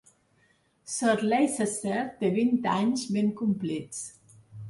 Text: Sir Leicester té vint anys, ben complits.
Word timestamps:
Sir 0.93 1.13
Leicester 1.31 2.01
té 2.23 2.33
vint 2.39 2.65
anys, 2.79 3.05
ben 3.19 3.31
complits. 3.45 4.01